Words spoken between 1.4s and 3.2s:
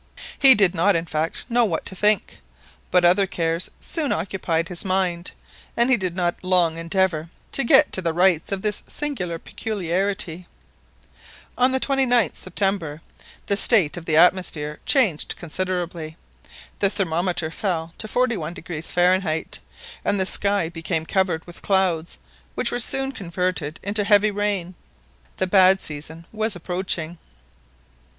know what to think, but